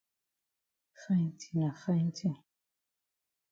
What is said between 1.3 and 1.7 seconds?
tin na